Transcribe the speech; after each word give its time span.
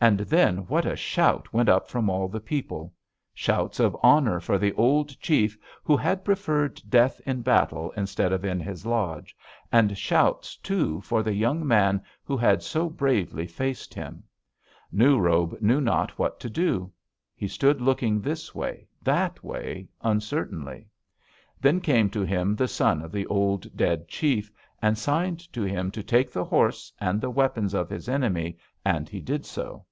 "And 0.00 0.20
then 0.20 0.58
what 0.68 0.86
a 0.86 0.94
shout 0.94 1.52
went 1.52 1.68
up 1.68 1.88
from 1.88 2.08
all 2.08 2.28
the 2.28 2.38
people! 2.38 2.94
Shouts 3.34 3.80
of 3.80 3.96
honor 4.00 4.38
for 4.38 4.56
the 4.56 4.72
old 4.74 5.18
chief 5.18 5.58
who 5.82 5.96
had 5.96 6.24
preferred 6.24 6.80
death 6.88 7.20
in 7.26 7.42
battle 7.42 7.90
instead 7.96 8.32
of 8.32 8.44
in 8.44 8.60
his 8.60 8.86
lodge, 8.86 9.34
and 9.72 9.98
shouts 9.98 10.54
too 10.56 11.00
for 11.00 11.24
the 11.24 11.34
young 11.34 11.66
man 11.66 12.00
who 12.22 12.36
had 12.36 12.62
so 12.62 12.88
bravely 12.88 13.44
faced 13.44 13.92
him. 13.92 14.22
New 14.92 15.18
Robe 15.18 15.60
knew 15.60 15.80
not 15.80 16.16
what 16.16 16.38
to 16.38 16.48
do. 16.48 16.92
He 17.34 17.48
stood 17.48 17.80
looking 17.80 18.20
this 18.20 18.54
way, 18.54 18.86
that 19.02 19.42
way, 19.42 19.88
uncertainly. 20.00 20.86
Then 21.60 21.80
came 21.80 22.08
to 22.10 22.20
him 22.22 22.54
the 22.54 22.68
son 22.68 23.02
of 23.02 23.10
the 23.10 23.26
old 23.26 23.76
dead 23.76 24.06
chief 24.06 24.48
and 24.80 24.96
signed 24.96 25.40
to 25.52 25.62
him 25.64 25.90
to 25.90 26.04
take 26.04 26.30
the 26.32 26.44
horse 26.44 26.92
and 27.00 27.20
the 27.20 27.30
weapons 27.30 27.74
of 27.74 27.90
his 27.90 28.08
enemy, 28.08 28.56
and 28.84 29.08
he 29.08 29.20
did 29.20 29.44
so. 29.44 29.84